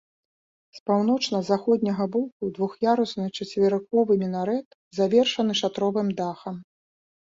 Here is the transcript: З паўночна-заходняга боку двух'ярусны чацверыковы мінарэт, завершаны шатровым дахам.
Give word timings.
З 0.77 0.79
паўночна-заходняга 0.89 2.07
боку 2.17 2.43
двух'ярусны 2.57 3.29
чацверыковы 3.37 4.21
мінарэт, 4.25 4.67
завершаны 5.03 5.53
шатровым 5.65 6.07
дахам. 6.21 6.55